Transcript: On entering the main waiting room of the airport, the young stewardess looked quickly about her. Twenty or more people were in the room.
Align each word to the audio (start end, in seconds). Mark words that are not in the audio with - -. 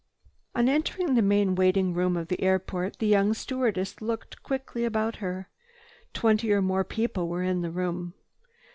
On 0.55 0.67
entering 0.67 1.13
the 1.13 1.21
main 1.21 1.53
waiting 1.53 1.93
room 1.93 2.17
of 2.17 2.27
the 2.27 2.41
airport, 2.41 2.97
the 2.97 3.05
young 3.05 3.35
stewardess 3.35 4.01
looked 4.01 4.41
quickly 4.41 4.83
about 4.83 5.17
her. 5.17 5.47
Twenty 6.11 6.51
or 6.51 6.59
more 6.59 6.83
people 6.83 7.27
were 7.29 7.43
in 7.43 7.61
the 7.61 7.69
room. 7.69 8.15